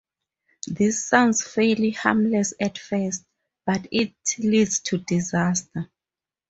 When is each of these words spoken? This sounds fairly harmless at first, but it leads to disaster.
This 0.65 1.05
sounds 1.07 1.43
fairly 1.47 1.91
harmless 1.91 2.55
at 2.59 2.79
first, 2.79 3.23
but 3.67 3.85
it 3.91 4.15
leads 4.39 4.79
to 4.79 4.97
disaster. 4.97 5.91